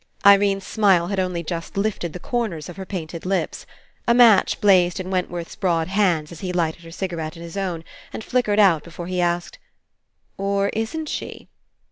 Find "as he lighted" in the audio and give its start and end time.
6.31-6.81